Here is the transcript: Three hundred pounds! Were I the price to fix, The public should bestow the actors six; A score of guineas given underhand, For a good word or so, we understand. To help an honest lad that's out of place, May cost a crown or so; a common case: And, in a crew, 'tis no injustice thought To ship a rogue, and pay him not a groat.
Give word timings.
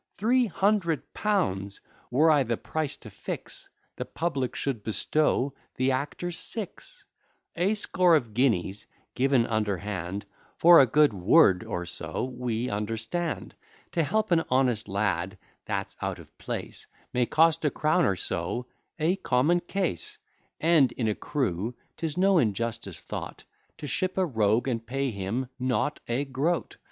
Three 0.17 0.47
hundred 0.47 1.13
pounds! 1.13 1.79
Were 2.09 2.31
I 2.31 2.41
the 2.41 2.57
price 2.57 2.97
to 2.97 3.11
fix, 3.11 3.69
The 3.97 4.03
public 4.05 4.55
should 4.55 4.81
bestow 4.81 5.53
the 5.75 5.91
actors 5.91 6.39
six; 6.39 7.03
A 7.55 7.75
score 7.75 8.15
of 8.15 8.33
guineas 8.33 8.87
given 9.13 9.45
underhand, 9.45 10.25
For 10.57 10.79
a 10.79 10.87
good 10.87 11.13
word 11.13 11.63
or 11.63 11.85
so, 11.85 12.23
we 12.35 12.67
understand. 12.67 13.53
To 13.91 14.01
help 14.03 14.31
an 14.31 14.43
honest 14.49 14.87
lad 14.87 15.37
that's 15.65 15.95
out 16.01 16.17
of 16.17 16.35
place, 16.39 16.87
May 17.13 17.27
cost 17.27 17.63
a 17.63 17.69
crown 17.69 18.03
or 18.03 18.15
so; 18.15 18.65
a 18.97 19.17
common 19.17 19.59
case: 19.59 20.17
And, 20.59 20.91
in 20.93 21.07
a 21.09 21.13
crew, 21.13 21.75
'tis 21.97 22.17
no 22.17 22.39
injustice 22.39 22.99
thought 23.01 23.43
To 23.77 23.85
ship 23.85 24.17
a 24.17 24.25
rogue, 24.25 24.67
and 24.67 24.83
pay 24.83 25.11
him 25.11 25.45
not 25.59 25.99
a 26.07 26.25
groat. 26.25 26.77